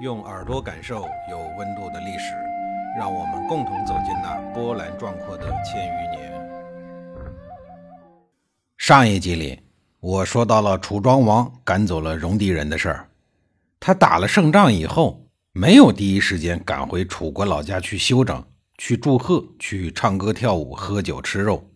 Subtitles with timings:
[0.00, 2.34] 用耳朵感受有温度的历史，
[2.98, 6.32] 让我们共同走进那波澜壮阔的千余年。
[8.78, 9.60] 上一集里，
[10.00, 13.10] 我说到了楚庄王赶走了戎狄人的事儿。
[13.78, 18.42] 他打了胜仗以后，没有第一时间赶回楚国老家去休整、
[18.78, 21.68] 去祝贺、去唱歌跳舞、喝酒吃肉，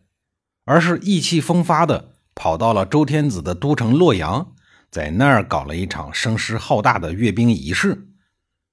[0.65, 4.55] 而是意气风发的跑到了周天子的都城洛阳，
[4.91, 8.09] 在那儿搞了一场声势浩大的阅兵仪式。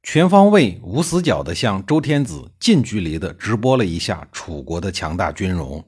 [0.03, 5.85] 全方位、无死角地向周天子近距离地直播了一下楚国的强大军容。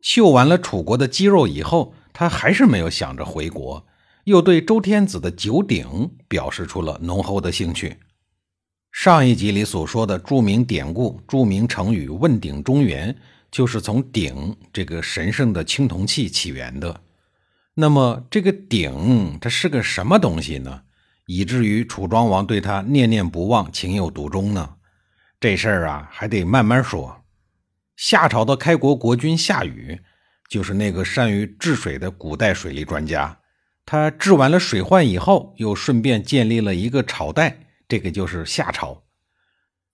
[0.00, 3.84] 秀完了楚国的肌肉以后，他还是没有想着回国，
[4.24, 7.96] 又对周天子的九鼎表示出了浓厚的兴趣。
[8.92, 13.14] 上一集里所说的著名典故、著名成语“问鼎中原”，
[13.50, 17.02] 就是从鼎这个神圣的青铜器起源的。
[17.74, 20.82] 那么，这个鼎它是个什么东西呢？
[21.26, 24.76] 以至于楚庄王对他念念不忘、情有独钟呢？
[25.38, 27.24] 这事儿啊，还得慢慢说。
[27.96, 30.00] 夏朝的开国国君夏禹，
[30.48, 33.38] 就是那个善于治水的古代水利专家。
[33.84, 39.02] 他治完了水患以后，又顺便建立了一个朝代，这个就是夏朝。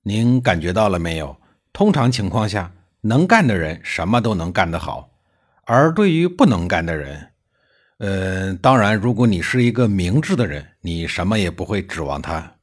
[0.03, 1.37] 您感觉到了没有？
[1.73, 2.73] 通常情况下，
[3.03, 5.11] 能干的人什么都能干得好，
[5.65, 7.32] 而对于不能干的人，
[8.03, 12.55] 呃，当然，如果你是一个明智的人，你什么也不会指望他。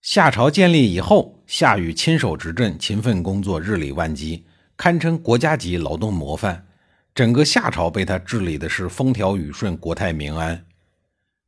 [0.00, 4.46] 夏朝建立以后，夏禹亲手执政，勤奋工作，日理万机，
[4.76, 6.68] 堪称国家级劳动模范。
[7.16, 10.64] 整个夏朝被他治理的是风调雨顺，国泰民安。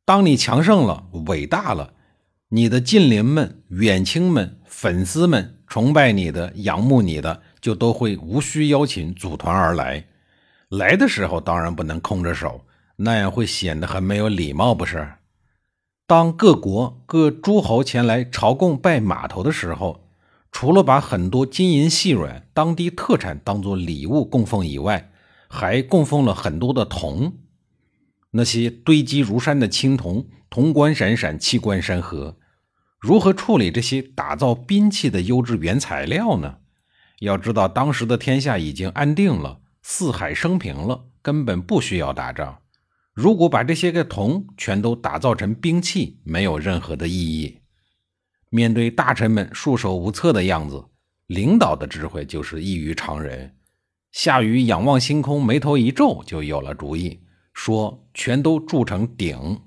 [0.03, 1.93] 当你强盛了，伟大了，
[2.49, 10.03] 你的近邻们、远亲们、粉丝们，崇拜你的、仰慕你的，就都会无需邀请组团而来。
[10.71, 12.61] 来的时候，当然不能空着手。
[12.97, 15.13] 那样会显得很没有礼貌，不是？
[16.05, 20.09] 当各国各诸侯前来朝贡拜码头的时候，
[20.51, 25.11] 除了把很多金银细软、当地特产当做礼物供奉以外，
[25.47, 27.33] 还供奉了很多的铜。
[28.31, 32.37] 那些堆积如山的青铜，铜光闪闪，气贯山河。
[32.99, 36.57] 如何处理这些打造兵器的优质原材料呢？
[37.19, 42.59] 要知道，当时的天下已经安定了，四海升平了，根本不需要打仗。
[43.17, 47.57] 如果把这些个铜全都打造成兵器，没有任何的意义。
[48.51, 50.85] 面对大臣们束手无策的样子，
[51.25, 53.55] 领导的智慧就是异于常人。
[54.11, 57.21] 夏禹仰望星空，眉头一皱，就有了主意，
[57.55, 59.61] 说：“全都铸成鼎。”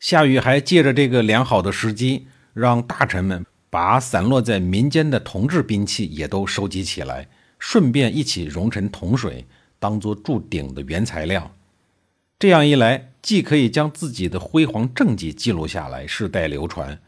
[0.00, 7.28] 夏禹还借着这个良好的时机，让大臣们把散落在民间的铜制兵器也都收集起来，
[7.60, 9.46] 顺便一起熔成铜水，
[9.78, 11.48] 当做铸鼎的原材料。
[12.42, 16.98] 这样一来，既可以将自己的辉煌政绩记录下来，世代流传，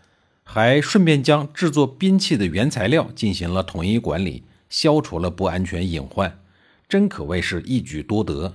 [0.45, 6.39] 还顺便将制作兵器的原材料进行了统一管理，消除了不安全隐患，
[6.89, 8.55] 真可谓是一举多得。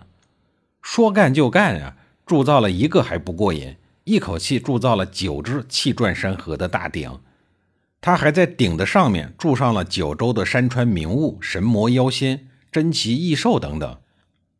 [0.81, 1.97] 说干就干啊！
[2.25, 3.75] 铸造了一个还不过瘾，
[4.05, 7.19] 一口气铸造了九只气转山河的大鼎。
[7.99, 13.97] 他还在鼎的上面铸上了九州的山川名物、神魔妖仙、珍奇异兽等等。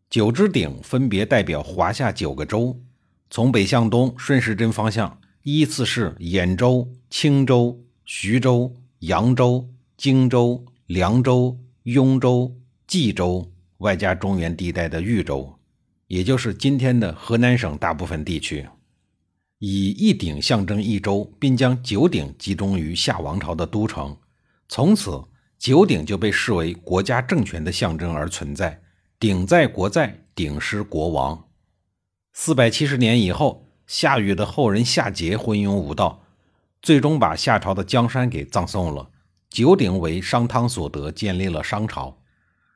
[0.10, 2.82] 九只鼎分别代表华夏九个州，
[3.30, 12.52] 从北向东顺时针方向依次是兖州、青州、徐州、扬州、荆州、凉州、雍州、
[12.88, 15.54] 冀州，外加中原地带的豫州，
[16.08, 18.68] 也就是今天的河南省大部分地区。
[19.60, 24.18] 以一鼎象征一州，并将九鼎集中于夏王朝的都城，
[24.68, 25.24] 从此
[25.60, 28.82] 九鼎就被视为国家政权的象征而存在。
[29.20, 31.50] 鼎在国在，鼎失国亡。
[32.32, 36.24] 四百七十年以后，夏禹的后人夏桀昏庸无道，
[36.82, 39.10] 最终把夏朝的江山给葬送了。
[39.50, 42.22] 九鼎为商汤所得，建立了商朝。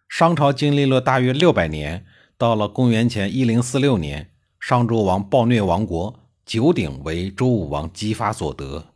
[0.09, 2.06] 商朝经历了大约六百年，
[2.38, 8.88] 到了公元前一零四六年，商纣王暴虐亡国，九鼎为周武王姬发所得。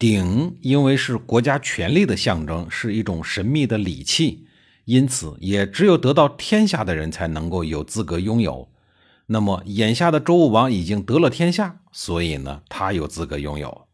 [0.00, 4.45] 鼎因为是国家权力的象征，是一种神秘的礼器。
[4.86, 8.70] 因此，也只有得到天下的人才能够有资格拥有。
[9.26, 13.88] 那么，眼下的周武王已经得了天下，所以呢，他有资格拥有。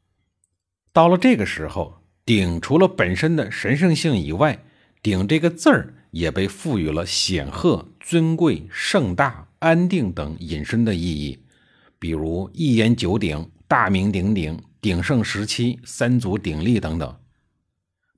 [0.92, 4.62] 到了这个时候，鼎除了本身的神圣性以外，
[5.02, 11.38] 鼎这个字儿也被赋予了显赫、尊贵、盛大、安定等引申的意义，
[11.98, 17.16] 比如一言九鼎、大名鼎鼎、鼎盛时期、三足鼎立等等。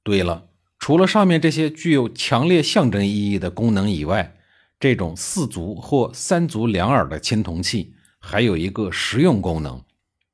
[0.03, 0.49] 对了。
[0.85, 4.37] 除了上面这些具有强烈象征意义的功能以外，
[4.79, 9.83] 这种四足或三足两耳的青铜器还有一个实用功能，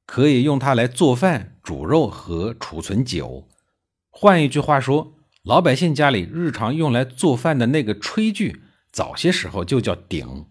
[0.06, 3.46] 可以用它来做饭、煮肉和储存酒。
[4.08, 5.14] 换一句话说，
[5.44, 10.46] 老百姓家里日常用来做饭的那个炊具，早些时候就叫鼎。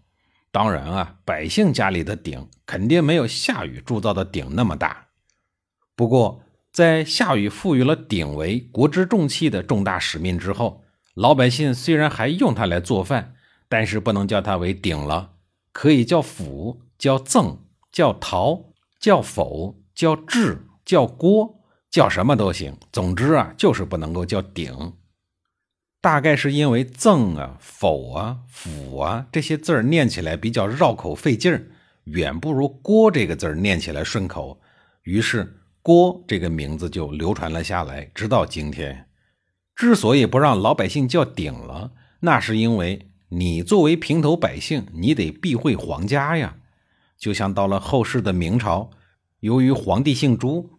[0.50, 5.08] 当然啊，百姓家里的鼎肯定没有夏禹铸造的鼎那么大。
[5.94, 10.84] 不过，在夏禹赋予了鼎为国之重器的重大使命之后，
[11.14, 13.34] 老百姓虽然还用它来做饭，
[13.68, 15.32] 但是不能叫它为鼎了，
[15.72, 17.58] 可以叫釜、叫甑、
[17.90, 22.76] 叫陶、叫否、叫制、叫锅，叫什么都行。
[22.92, 24.94] 总之啊，就是不能够叫鼎。
[26.00, 31.66] 大概是因为“赠”啊、“否”啊、“府”啊这些字儿念起来比较绕口费劲儿，
[32.04, 34.58] 远不如“锅”这个字儿念起来顺口，
[35.02, 39.06] 于是“锅”这个名字就流传了下来，直到今天。
[39.74, 46.56] 之所以不让老百姓叫鼎了，那是因为你作为平头百姓，你得避讳皇家呀。
[47.16, 48.90] 就像到了后世的明朝，
[49.40, 50.78] 由于皇帝姓朱，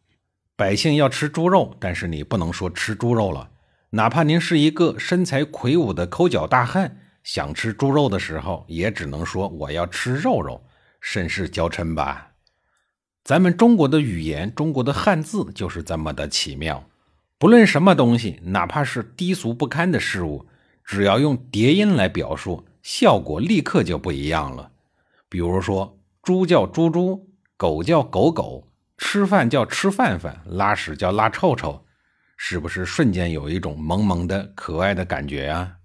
[0.55, 3.49] 百姓要吃猪肉，但是你不能说吃猪肉了。
[3.91, 10.63] 哪怕您是一个身材魁梧的抠脚大汉，想吃猪肉的时候，也只能说我要吃肉肉，
[10.99, 12.30] 甚是娇嗔吧。
[13.23, 16.83] 咱们中国的语言，中国的汉字就是这么的奇妙。
[17.37, 20.45] 不论什么东西，哪怕是低俗不堪的事物，
[20.83, 24.71] 只要用叠音来表述，效果立刻就不一样了。
[25.29, 31.85] 比如说，猪叫猪猪，狗叫狗狗，吃饭叫吃饭饭，拉屎叫拉臭臭。
[32.37, 35.77] 是不是瞬间有一种萌萌的可爱的感觉啊？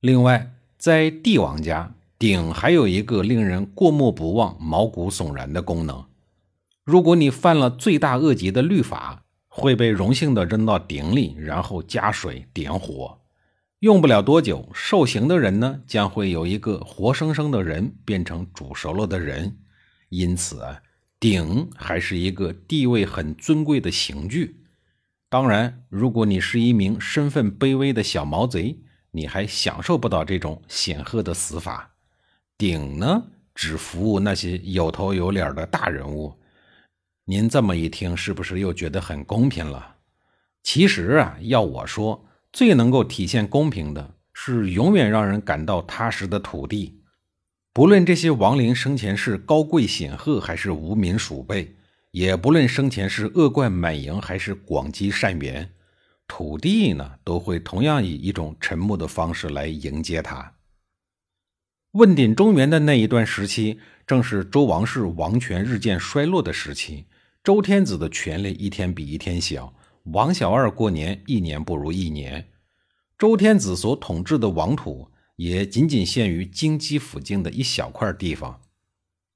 [0.00, 6.04] 另外，在帝王家，鼎还有一个令人过目不忘、毛骨悚然的功能。
[6.84, 13.20] 如果你犯了罪大恶极的律法，会被荣幸的扔到鼎里，然后加水点火。
[13.78, 19.56] 用不了多久，受刑的人呢，将会有一个活生生的人变成煮熟了的人。
[20.10, 20.82] 因此啊，
[21.18, 24.64] 鼎还是一个地位很尊贵的刑具。
[25.30, 28.78] 当然，如果你是一名身份卑微的小毛贼，
[29.10, 31.94] 你还享受不到这种显赫的死法。
[32.58, 36.38] 鼎呢，只服务那些有头有脸的大人物。
[37.26, 39.96] 您这么一听，是不是又觉得很公平了？
[40.62, 47.00] 其实啊，要我说，最能够体现公平的是永远让人感到踏实的土地。
[47.72, 51.74] 不论这些亡灵生前是高贵显赫，还是无名鼠辈。
[52.10, 55.68] 也不论生前是恶贯满盈还是广积善缘，
[56.28, 60.52] 土地呢都会同样以一种沉默的方式来迎接他。
[61.92, 67.06] 问鼎中原的那一段时期，正是周王室王权日渐衰落的时期，
[67.44, 69.74] 周天子的权力一天比一天小，
[70.04, 72.48] 王小二过年一年不如一年。
[73.18, 78.62] 周天子所统治的王土也仅仅限于京畿附近的一小块地方。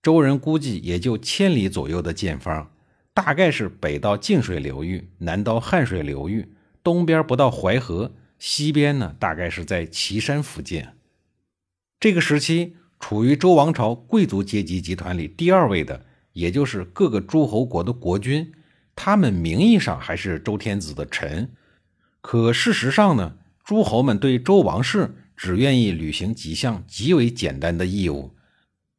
[0.02, 2.70] 周人估计也就千里左右的见方，
[3.12, 10.82] 大概是北到泾水流域，南到汉水流域，东边不到淮河，西边呢大概是在岐山附近。
[12.00, 16.06] 这个时期处于周王朝贵族阶级集团里第二位的，
[16.38, 18.52] 也就是各个诸侯国的国君，
[18.94, 21.50] 他们名义上还是周天子的臣，
[22.20, 28.36] 可事实上呢，诸侯们对周王室只愿意履行几项极为简单的义务。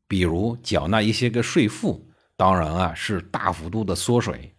[0.06, 4.54] 比如缴纳一些个税赋，当然啊是大幅度的缩水。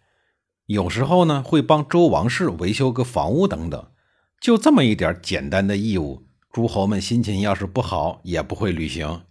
[0.65, 3.91] 有时候呢会帮周王室维修个房屋等等，
[4.39, 9.21] 就这么一点简单的义务，诸侯们心情要是不好也不会履行。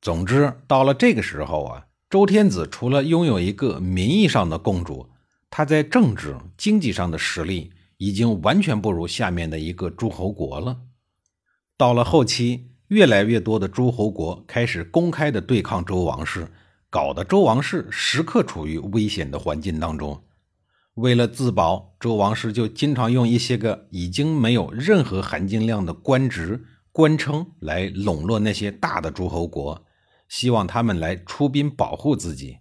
[0.00, 5.08] 总之，到了这个时候啊，周天子除了拥有一个名义上的共主，
[5.50, 10.82] 他在政治经济上的实力已经完全不如下面的一个诸侯国了。
[11.76, 12.70] 到了后期。
[12.88, 16.52] 越来越多的诸侯国开始公开的对抗周王室，
[16.90, 20.22] 搞得周王室时刻处于危险的环境当中。
[20.94, 29.84] 为了自保，周王室就经常用一些个已经没有任何含金量的官职、官称来笼络那些大的诸侯国，
[30.34, 32.58] 希望他们来出兵保护自己。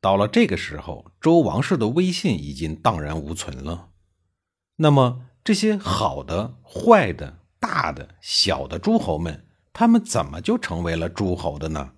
[0.00, 3.88] 到了这个时候，周王室的威信已经荡然无存了。
[4.76, 9.44] 那么，这些好的、坏的、大的、小的诸侯们。
[9.72, 11.94] 他们怎么就成为了诸侯的呢？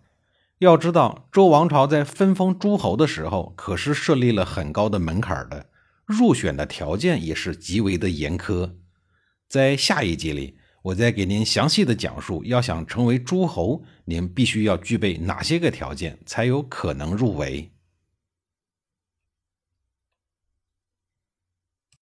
[0.61, 5.66] 要知道，周王朝在分封诸侯的时候，可是设立了很高的门槛的，
[6.07, 8.76] 入选的条件也是极为的严苛。
[9.47, 17.71] 在下一集里，我再给您详细的讲述，要想成为诸侯，您必须要具备哪些个条件，才有可能入围。